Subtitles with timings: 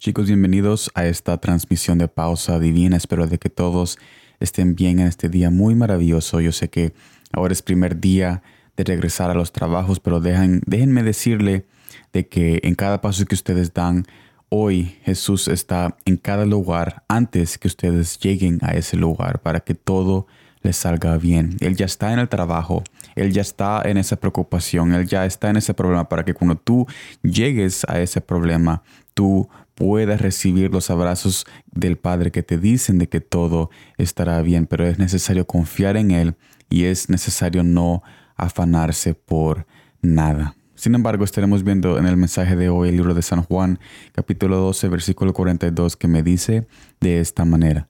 [0.00, 2.96] Chicos, bienvenidos a esta transmisión de pausa divina.
[2.96, 3.98] Espero de que todos
[4.40, 6.40] estén bien en este día muy maravilloso.
[6.40, 6.94] Yo sé que
[7.34, 8.42] ahora es primer día
[8.78, 11.66] de regresar a los trabajos, pero déjenme decirle
[12.14, 14.06] de que en cada paso que ustedes dan,
[14.48, 19.74] hoy Jesús está en cada lugar antes que ustedes lleguen a ese lugar para que
[19.74, 20.26] todo
[20.62, 21.56] les salga bien.
[21.60, 22.82] Él ya está en el trabajo,
[23.14, 26.56] Él ya está en esa preocupación, Él ya está en ese problema para que cuando
[26.56, 26.86] tú
[27.22, 28.82] llegues a ese problema,
[29.14, 34.66] tú puedas recibir los abrazos del Padre que te dicen de que todo estará bien,
[34.66, 36.34] pero es necesario confiar en Él
[36.68, 38.02] y es necesario no
[38.36, 39.66] afanarse por
[40.02, 40.54] nada.
[40.80, 43.78] Sin embargo, estaremos viendo en el mensaje de hoy el libro de San Juan,
[44.12, 46.66] capítulo 12, versículo 42, que me dice
[47.00, 47.89] de esta manera.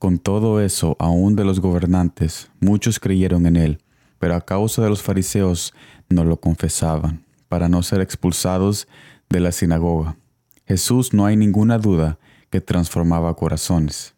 [0.00, 3.82] Con todo eso, aún de los gobernantes, muchos creyeron en él,
[4.18, 5.74] pero a causa de los fariseos
[6.08, 8.88] no lo confesaban, para no ser expulsados
[9.28, 10.16] de la sinagoga.
[10.66, 14.14] Jesús no hay ninguna duda que transformaba corazones.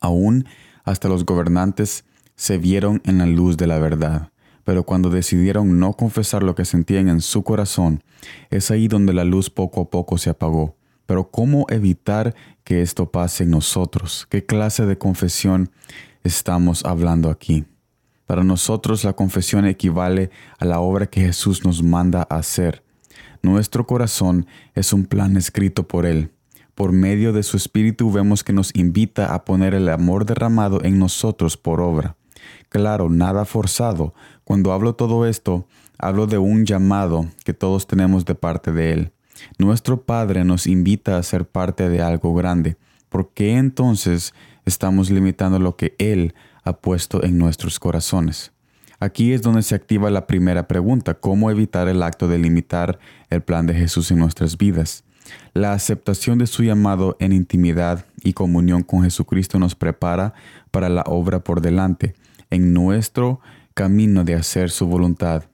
[0.00, 0.46] Aún
[0.82, 4.32] hasta los gobernantes se vieron en la luz de la verdad,
[4.64, 8.02] pero cuando decidieron no confesar lo que sentían en su corazón,
[8.50, 10.74] es ahí donde la luz poco a poco se apagó.
[11.06, 14.26] Pero ¿cómo evitar que esto pase en nosotros?
[14.28, 15.70] ¿Qué clase de confesión
[16.24, 17.64] estamos hablando aquí?
[18.26, 22.82] Para nosotros la confesión equivale a la obra que Jesús nos manda hacer.
[23.40, 26.32] Nuestro corazón es un plan escrito por Él.
[26.74, 30.98] Por medio de su Espíritu vemos que nos invita a poner el amor derramado en
[30.98, 32.16] nosotros por obra.
[32.68, 34.12] Claro, nada forzado.
[34.44, 39.12] Cuando hablo todo esto, hablo de un llamado que todos tenemos de parte de Él.
[39.58, 42.76] Nuestro Padre nos invita a ser parte de algo grande.
[43.08, 44.34] ¿Por qué entonces
[44.64, 46.34] estamos limitando lo que Él
[46.64, 48.52] ha puesto en nuestros corazones?
[48.98, 52.98] Aquí es donde se activa la primera pregunta, ¿cómo evitar el acto de limitar
[53.28, 55.04] el plan de Jesús en nuestras vidas?
[55.52, 60.34] La aceptación de su llamado en intimidad y comunión con Jesucristo nos prepara
[60.70, 62.14] para la obra por delante,
[62.50, 63.40] en nuestro
[63.74, 65.44] camino de hacer su voluntad.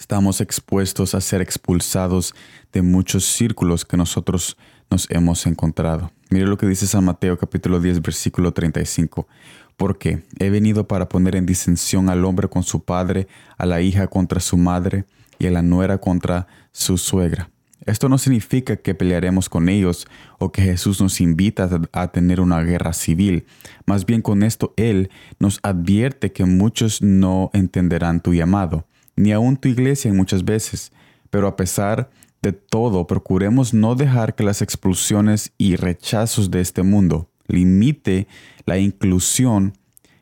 [0.00, 2.34] Estamos expuestos a ser expulsados
[2.72, 4.56] de muchos círculos que nosotros
[4.90, 6.10] nos hemos encontrado.
[6.30, 9.28] Mire lo que dice San Mateo capítulo 10 versículo 35
[9.76, 13.28] porque he venido para poner en disensión al hombre con su padre,
[13.58, 15.04] a la hija contra su madre
[15.38, 17.50] y a la nuera contra su suegra.
[17.84, 20.06] Esto no significa que pelearemos con ellos
[20.38, 23.44] o que Jesús nos invita a tener una guerra civil.
[23.84, 28.86] Más bien con esto Él nos advierte que muchos no entenderán tu llamado,
[29.20, 30.92] ni aun tu iglesia muchas veces.
[31.30, 32.10] Pero a pesar
[32.42, 38.26] de todo, procuremos no dejar que las expulsiones y rechazos de este mundo limite
[38.64, 39.74] la inclusión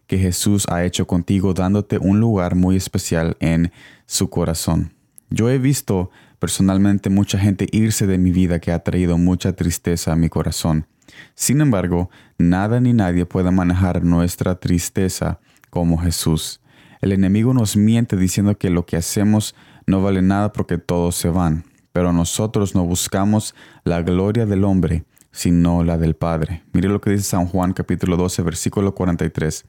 [0.06, 3.70] que Jesús ha hecho contigo dándote un lugar muy especial en
[4.06, 4.94] su corazón.
[5.30, 10.12] Yo he visto personalmente mucha gente irse de mi vida que ha traído mucha tristeza
[10.12, 10.86] a mi corazón.
[11.34, 15.38] Sin embargo, nada ni nadie puede manejar nuestra tristeza
[15.70, 16.60] como Jesús.
[17.00, 19.54] El enemigo nos miente diciendo que lo que hacemos
[19.86, 23.54] no vale nada porque todos se van, pero nosotros no buscamos
[23.84, 26.64] la gloria del hombre, sino la del Padre.
[26.72, 29.64] Mire lo que dice San Juan capítulo 12 versículo 43,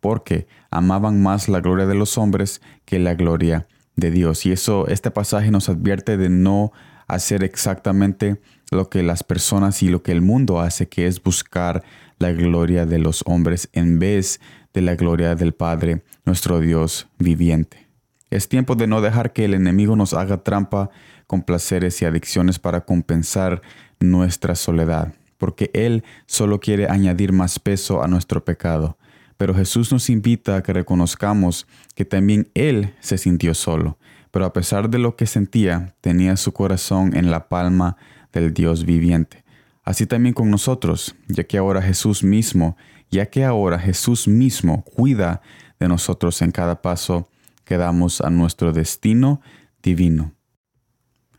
[0.00, 4.44] porque amaban más la gloria de los hombres que la gloria de Dios.
[4.46, 6.72] Y eso, este pasaje nos advierte de no
[7.06, 8.40] hacer exactamente
[8.70, 11.82] lo que las personas y lo que el mundo hace, que es buscar
[12.18, 14.40] la gloria de los hombres en vez
[14.74, 17.86] de la gloria del Padre, nuestro Dios viviente.
[18.30, 20.90] Es tiempo de no dejar que el enemigo nos haga trampa
[21.26, 23.62] con placeres y adicciones para compensar
[24.00, 28.98] nuestra soledad, porque Él solo quiere añadir más peso a nuestro pecado.
[29.36, 33.98] Pero Jesús nos invita a que reconozcamos que también Él se sintió solo,
[34.30, 37.96] pero a pesar de lo que sentía, tenía su corazón en la palma
[38.32, 39.44] del Dios viviente.
[39.84, 42.76] Así también con nosotros, ya que ahora Jesús mismo,
[43.14, 45.40] ya que ahora Jesús mismo cuida
[45.80, 47.28] de nosotros en cada paso
[47.64, 49.40] que damos a nuestro destino
[49.82, 50.32] divino.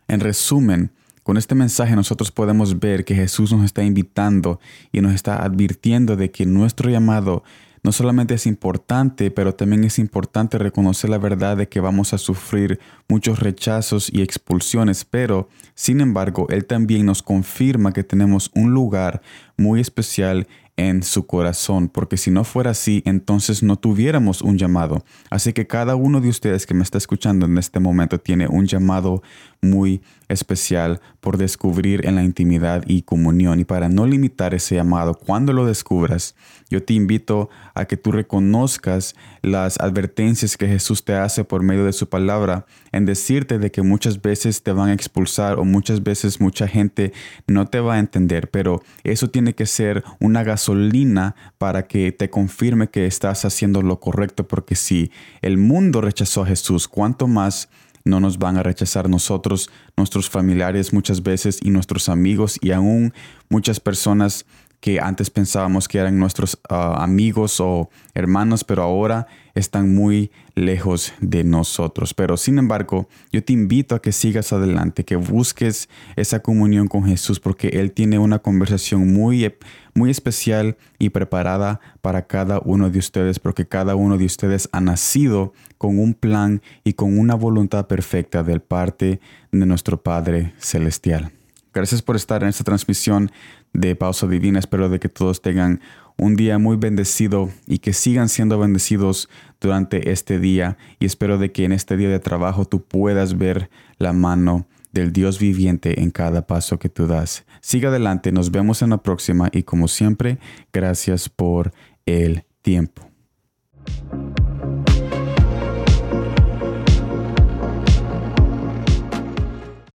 [0.07, 0.92] En resumen,
[1.24, 4.60] con este mensaje nosotros podemos ver que Jesús nos está invitando
[4.92, 7.44] y nos está advirtiendo de que nuestro llamado
[7.86, 12.18] no solamente es importante, pero también es importante reconocer la verdad de que vamos a
[12.18, 18.71] sufrir muchos rechazos y expulsiones, pero sin embargo, Él también nos confirma que tenemos un
[18.71, 19.21] lugar
[19.56, 25.06] muy especial en su corazón, porque si no fuera así, entonces no tuviéramos un llamado.
[25.30, 28.66] Así que cada uno de ustedes que me está escuchando en este momento tiene un
[28.66, 29.24] llamado
[29.70, 33.60] muy especial por descubrir en la intimidad y comunión.
[33.60, 36.36] Y para no limitar ese llamado, cuando lo descubras,
[36.70, 41.86] yo te invito a que tú reconozcas las advertencias que Jesús te hace por medio
[41.86, 46.02] de su palabra en decirte de que muchas veces te van a expulsar o muchas
[46.02, 47.14] veces mucha gente
[47.48, 52.30] no te va a entender, pero eso tiene que ser una gasolina para que te
[52.30, 57.70] confirme que estás haciendo lo correcto, porque si el mundo rechazó a Jesús, ¿cuánto más
[58.06, 63.13] no nos van a rechazar nosotros, nuestros familiares muchas veces y nuestros amigos y aún
[63.50, 64.46] muchas personas
[64.80, 71.13] que antes pensábamos que eran nuestros ah, amigos o hermanos, pero ahora están muy lejos
[71.22, 72.13] de nosotros.
[72.13, 77.06] Pero sin embargo, yo te invito a que sigas adelante, que busques esa comunión con
[77.06, 79.54] Jesús, porque Él tiene una conversación muy,
[79.94, 84.81] muy especial y preparada para cada uno de ustedes, porque cada uno de ustedes ha
[84.81, 89.19] nacido con un plan y con una voluntad perfecta del parte
[89.51, 91.31] de nuestro Padre Celestial.
[91.75, 93.33] Gracias por estar en esta transmisión
[93.74, 94.60] de Pausa Divina.
[94.60, 95.81] Espero de que todos tengan
[96.18, 99.27] un día muy bendecido y que sigan siendo bendecidos
[99.60, 100.77] durante este día.
[101.00, 105.12] Y espero de que en este día de trabajo tú puedas ver la mano del
[105.12, 107.45] Dios viviente en cada paso que tú das.
[107.60, 110.39] Siga adelante, nos vemos en la próxima y como siempre,
[110.71, 111.74] gracias por
[112.06, 113.06] el tiempo.